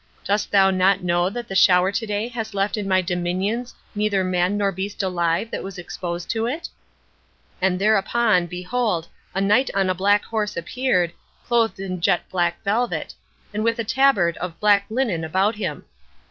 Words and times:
Dost 0.25 0.49
thou 0.49 0.71
not 0.71 1.03
know 1.03 1.29
that 1.29 1.47
the 1.47 1.53
shower 1.53 1.91
to 1.91 2.05
day 2.07 2.27
has 2.29 2.55
left 2.55 2.75
in 2.75 2.87
my 2.87 3.03
dominions 3.03 3.75
neither 3.93 4.23
man 4.23 4.57
nor 4.57 4.71
beast 4.71 5.03
alive 5.03 5.51
that 5.51 5.61
was 5.61 5.77
exposed 5.77 6.27
to 6.31 6.47
it?' 6.47 6.67
And 7.61 7.77
thereupon, 7.77 8.47
behold, 8.47 9.07
a 9.35 9.41
knight 9.41 9.69
on 9.75 9.91
a 9.91 9.93
black 9.93 10.25
horse 10.25 10.57
appeared, 10.57 11.13
clothed 11.45 11.79
in 11.79 12.01
jet 12.01 12.27
black 12.31 12.63
velvet, 12.63 13.13
and 13.53 13.63
with 13.63 13.77
a 13.77 13.83
tabard 13.83 14.37
of 14.37 14.59
black 14.59 14.87
linen 14.89 15.23
about 15.23 15.53
him. 15.57 15.85